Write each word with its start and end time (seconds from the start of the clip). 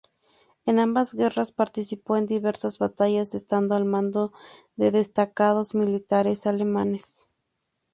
En 0.65 0.79
ambas 0.79 1.13
guerras 1.13 1.51
participó 1.51 2.17
en 2.17 2.25
diversas 2.25 2.79
batallas, 2.79 3.35
estando 3.35 3.75
al 3.75 3.85
mando 3.85 4.33
de 4.75 4.89
destacados 4.89 5.75
militares 5.75 6.47
alemanes. 6.47 7.27